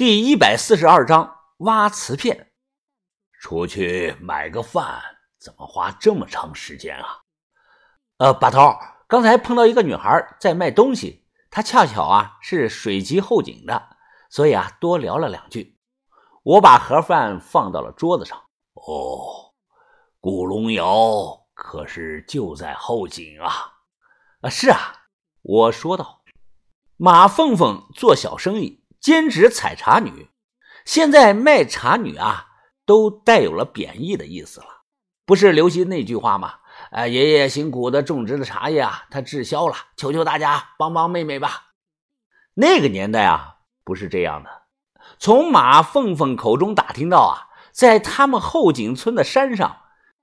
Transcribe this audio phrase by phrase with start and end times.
[0.00, 2.52] 第一百四十二章挖瓷片。
[3.38, 4.98] 出去买个饭，
[5.38, 7.18] 怎么花这么长时间啊？
[8.16, 8.74] 呃，把头，
[9.06, 13.94] 刚才碰到一个女孩在卖东西，她恰巧啊是水吉后井的，
[14.30, 15.78] 所以啊多聊了两句。
[16.44, 18.38] 我把盒饭放到了桌子上。
[18.72, 19.52] 哦，
[20.18, 23.52] 古龙窑可是就在后井啊？
[24.40, 24.78] 啊，是啊，
[25.42, 26.22] 我说道。
[26.96, 30.28] 马凤凤做小生意，兼职采茶女，
[30.84, 32.46] 现在卖茶女啊。
[32.86, 34.66] 都带有了贬义的意思了，
[35.24, 36.54] 不是流行那句话吗？
[36.90, 41.66] 哎，爷爷辛苦的种植的茶叶啊，它滞销了，求求大家帮帮妹妹吧。
[42.54, 44.50] 那个年代啊，不是这样的。
[45.20, 49.82] 从马凤凤口中打听到啊，在他们后井村的山上，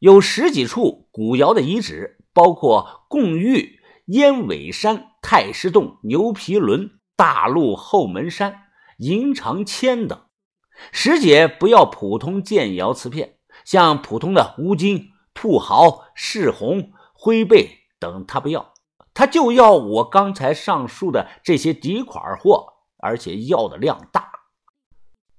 [0.00, 8.68] 有十几处古窑的遗址，包括贡玉、烟尾山、太师洞、牛皮轮、大路后门山、
[8.98, 10.26] 银长签等。
[10.92, 18.72] 石姐不要普通建窑瓷片，像普通的乌金、兔毫、赤红、灰贝等，她不要，
[19.12, 24.30] 她就要我刚才上述的这些底款货，而且要的量大。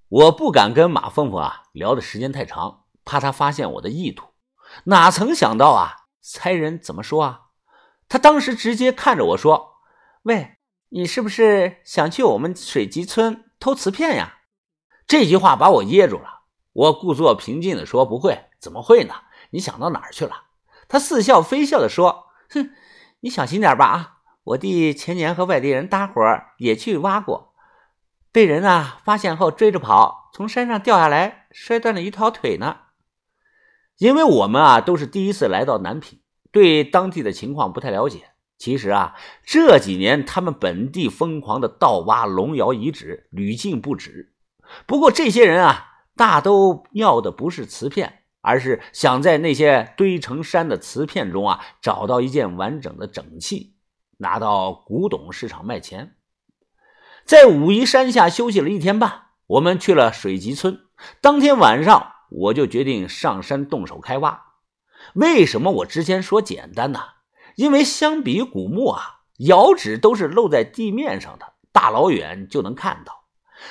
[0.09, 4.27] 我不敢跟马凤凤啊聊的时间太长，怕她发现我的意图。
[4.83, 7.43] 哪曾想到啊，猜人怎么说啊？
[8.09, 9.75] 他当时直接看着我说
[10.23, 10.57] ：“喂，
[10.89, 14.39] 你是不是想去我们水集村偷瓷片呀？”
[15.07, 16.41] 这句话把我噎住了。
[16.73, 19.13] 我故作平静地说：“不会，怎么会呢？
[19.51, 20.43] 你想到哪儿去了？”
[20.87, 22.71] 他似笑非笑地说：“哼，
[23.21, 24.15] 你小心点吧啊！
[24.43, 26.21] 我弟前年和外地人搭伙
[26.57, 27.53] 也去挖过，
[28.31, 32.77] 被人啊发现后追着跑，从山上掉下来，摔断了一条腿呢。
[33.97, 38.31] 因为我们啊都是第一次来到南平，对当地的情况不太了解。
[38.59, 44.35] 其实啊，这几年他们本地疯狂的盗挖龙窑遗址屡禁不止。”
[44.85, 53.73] 不过这些人啊，大都要的不是瓷片，而是想在那些堆成山的瓷片中啊，找到一件完整的整器，
[54.17, 56.15] 拿到古董市场卖钱。
[57.25, 60.81] 在武夷山下休息了一天半，我们去了水集村。
[61.21, 64.43] 当天晚上，我就决定上山动手开挖。
[65.13, 66.99] 为什么我之前说简单呢？
[67.55, 73.25] 因为相比古墓啊，窑址都是露在地面上的，大老远就能看到。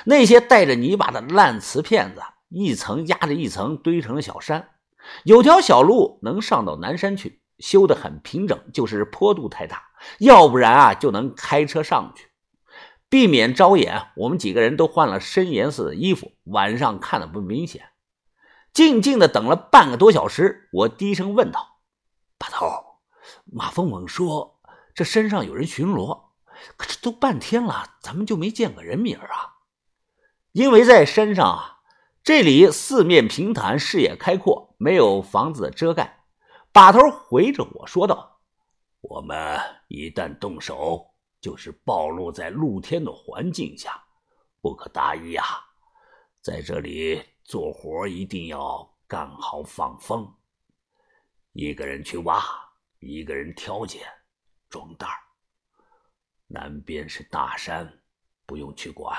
[0.05, 4.69] 那些带着泥巴的烂瓷片子，一层压着一层堆成了小山。
[5.23, 9.83] 有条小路能上到南山去，修得很平整，就是坡度太大，
[10.19, 12.27] 要不然啊就能开车上去。
[13.09, 17.85] 避免招眼，我们几个人都换了深颜色的衣服，晚上看的不明显。
[18.71, 21.79] 静静的等了半个多小时，我低声问道
[22.37, 22.67] ：“把头，
[23.51, 24.59] 马凤凤说
[24.93, 26.29] 这山上有人巡逻，
[26.77, 29.57] 可这都半天了，咱们就没见个人影啊？”
[30.51, 31.79] 因为在山上啊，
[32.23, 36.25] 这里四面平坦，视野开阔，没有房子的遮盖。
[36.71, 38.41] 把头回着我说道
[39.01, 44.03] ：“我们一旦动手，就是暴露在露天的环境下，
[44.61, 45.45] 不可大意啊！
[46.41, 50.31] 在这里做活一定要干好放风，
[51.53, 52.43] 一个人去挖，
[52.99, 54.01] 一个人挑拣、
[54.69, 55.17] 装袋儿
[56.47, 58.01] 南边是大山，
[58.45, 59.17] 不用去管。”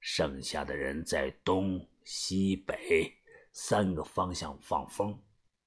[0.00, 3.12] 剩下的人在东西北
[3.52, 5.20] 三个方向放风，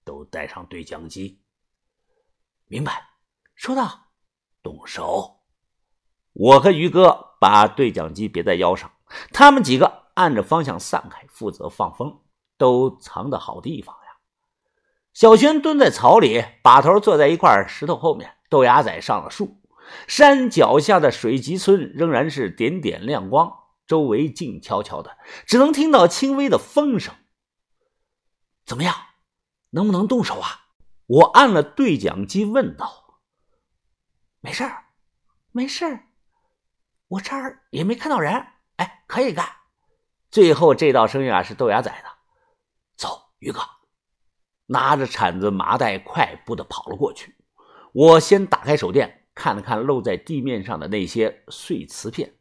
[0.06, 1.44] 都带上对讲机。
[2.68, 3.06] 明白？
[3.56, 4.08] 收到。
[4.64, 5.42] 动手。
[6.32, 8.90] 我和于哥把对讲机别在腰上，
[9.34, 12.24] 他们几个按着方向散开，负责放风，
[12.58, 14.01] 都藏的好地方。
[15.14, 19.62] 小轩蹲在草里，把头坐在一块石头后面，豆芽仔上了树。
[20.08, 23.60] 山脚下的水集村仍然是点点亮光。
[23.88, 27.14] 周围静悄悄的，只能听到轻微的风声。
[28.66, 28.96] 怎么样，
[29.72, 30.68] 能不能动手啊？
[31.08, 33.20] 我按了对讲机问道。
[34.40, 34.86] 没事儿，
[35.52, 36.06] 没事儿，
[37.10, 38.48] 我这儿也没看到人。
[38.78, 39.46] 哎，可以干。
[40.30, 42.10] 最后这道声音啊，是豆芽仔的。
[42.96, 43.60] 走，于哥，
[44.72, 47.36] 拿着铲子麻袋，快步的跑了过去。
[47.92, 52.36] 我先打开手电，看了看露在地面上的那些碎瓷片。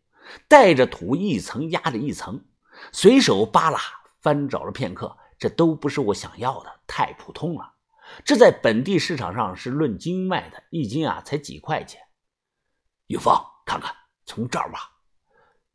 [0.46, 2.44] 带着土，一层压着一层，
[2.92, 3.80] 随手扒拉
[4.20, 7.72] 翻找了片刻，这都不是我想要的，太普通了。
[8.24, 12.00] 这在本地市场上是论斤卖的，一斤啊才几块钱。
[13.08, 13.92] 玉芳，看看，
[14.24, 14.78] 从这儿挖。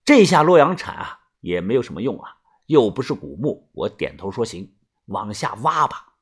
[0.06, 2.24] 这下洛阳铲啊也没有什么用了，
[2.68, 3.69] 又不是古墓。
[3.74, 4.74] 我点头说行，
[5.08, 6.13] 往下挖吧。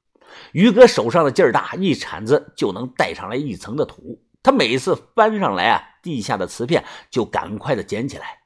[0.51, 4.21] 于哥手上的劲儿大，一铲子就能带上来一层的土。
[4.41, 8.39] 他每次翻上来啊，地下的瓷片就赶快的捡起来，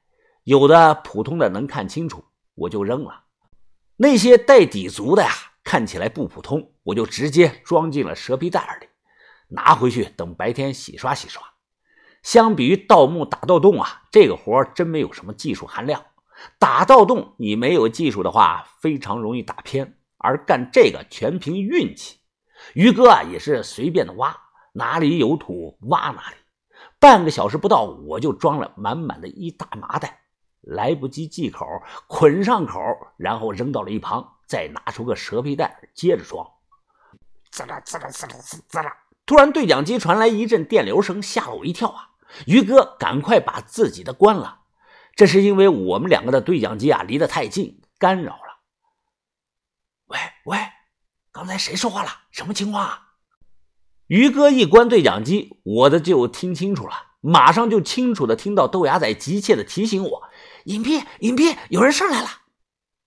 [0.44, 2.24] 有的普通的能看清楚，
[2.56, 3.24] 我就扔了；
[3.95, 5.31] 那些带底足的呀，
[5.63, 8.88] 看起来不普通，我就直接装进了蛇皮袋里，
[9.50, 11.42] 拿回去等白天洗刷洗刷。
[12.22, 16.06] 相比于盗墓打盗洞啊，这个活真没有什么技术含量。
[16.60, 19.88] 打盗洞，你没有技术的话，非常容易打偏；
[20.18, 22.18] 而干这个全凭运气。
[22.74, 24.36] 于哥啊，也是随便的挖，
[24.74, 26.36] 哪里有土挖哪里。
[27.00, 30.22] 半个小时不到，我就装了满满的一大麻袋，
[30.62, 31.66] 来不及系口，
[32.08, 32.80] 捆上口，
[33.18, 36.48] 然后扔到了一旁，再拿出个蛇皮袋接着装。
[37.52, 38.94] 滋啦滋啦滋啦滋啦！
[39.25, 42.10] 突然对讲机传来一阵电流声，吓了我一跳啊！
[42.46, 44.62] 于哥，赶快把自己的关了。
[45.16, 48.46] 这是因为我们两个的对讲机啊离得太近，干扰了。
[50.47, 50.57] 喂，
[51.33, 52.09] 刚才谁说话了？
[52.31, 53.07] 什么情况啊？
[54.07, 60.23] 于哥一关对讲机，我的就听清楚了，马上就清楚的听到豆芽仔急切的提醒我
[60.63, 62.29] ：“隐蔽，隐蔽，有人上来了！”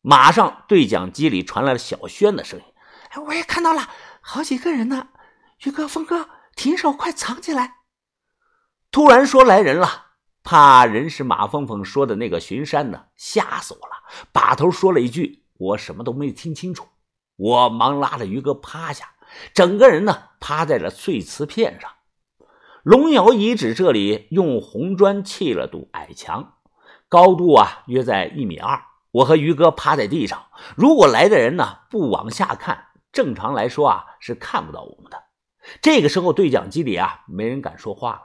[0.03, 2.65] 马上对讲机里传来了小轩的声音
[3.09, 3.89] ：“哎，我也看到了，
[4.21, 5.09] 好几个人呢。
[5.65, 7.77] 于哥，峰哥，停手，快藏起来！”
[8.93, 10.09] 突然说来人了，
[10.43, 13.95] 怕人是马凤凤说的那个巡山的，吓死我了！
[14.31, 16.87] 把头说了一句，我什么都没听清楚。
[17.41, 19.15] 我忙拉着于哥趴下，
[19.55, 21.91] 整个人呢趴在了碎瓷片上。
[22.83, 26.59] 龙窑遗址这里用红砖砌了堵矮墙，
[27.09, 28.83] 高度啊约在一米二。
[29.13, 35.23] 我和于哥趴在地上，如果来的人呢不往下看，正常来说啊是看不到我们的。
[35.81, 38.23] 这个时候对讲机里啊没人敢说话了。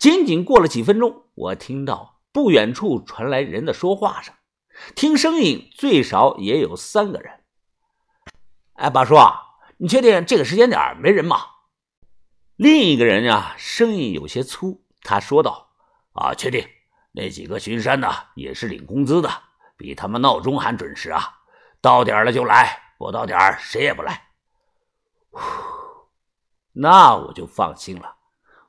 [0.00, 4.34] 仅仅过了几分钟，我听到不远处传来人的说话声，
[4.96, 7.34] 听声音最少也有三个人。
[8.78, 9.16] 哎，八叔，
[9.76, 11.38] 你确定这个时间点没人吗？
[12.54, 15.72] 另一个人呀，声音有些粗，他说道
[16.14, 16.64] ：“啊，确定，
[17.10, 19.28] 那几个巡山的也是领工资的，
[19.76, 21.40] 比他们闹钟还准时啊！
[21.80, 24.28] 到点了就来，不到点谁也不来。”
[25.32, 25.40] 呼，
[26.72, 28.14] 那我就放心了。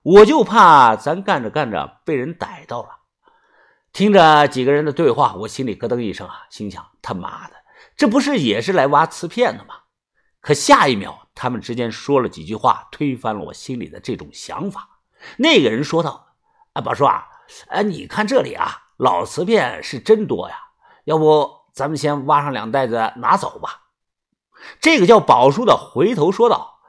[0.02, 2.90] 我就怕咱干着干着被人逮到了。
[3.94, 7.54] 听着几个人的对话，我心里咯噔一声啊，心想：他妈的，
[7.96, 9.76] 这不是也是来挖瓷片的吗？
[10.42, 15.00] 可下一秒，他们之间说了几句话，推翻了我心里的这种想法。
[15.38, 16.36] 那个人说道
[16.74, 17.28] ：“啊，宝叔啊，
[17.68, 20.56] 哎，你看这里啊，老瓷片是真多呀，
[21.04, 23.88] 要不咱们先挖上两袋子拿走吧？”
[24.80, 26.80] 这个叫宝叔的回头说道：“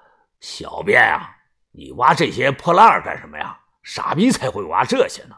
[0.40, 1.36] 小便啊。”
[1.72, 3.60] 你挖这些破烂干什么呀？
[3.84, 5.36] 傻逼才会挖这些呢！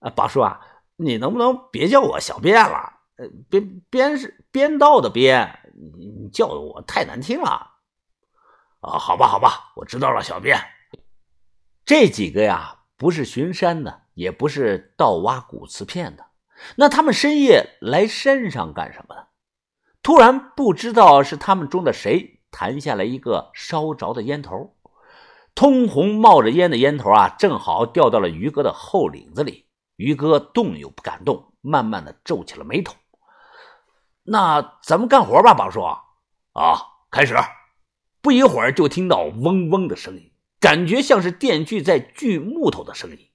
[0.00, 0.58] 啊，宝叔啊，
[0.96, 2.94] 你能不能别叫我小便了？
[3.16, 7.50] 呃，编编是编道的编，你你叫的我太难听了。
[8.80, 10.58] 啊，好吧，好吧，我知道了，小编。
[11.84, 16.26] 这几个呀，不是巡山的，也不是盗挖古瓷片的，
[16.76, 19.22] 那他们深夜来山上干什么呢？
[20.02, 24.76] 突然，不知道是他们中的谁弹下来一个烧着的烟头。
[25.54, 29.66] 通红冒着烟的烟头啊，正好掉到了于哥的后领子里。
[29.96, 32.94] 于哥动又不敢动，慢慢的皱起了眉头。
[34.30, 35.82] 那咱们干活吧，宝叔。
[35.82, 35.98] 啊，
[37.10, 37.34] 开始。
[38.20, 43.27] 不一会儿就听到嗡嗡的声音，感觉像是电锯在锯木头的声音。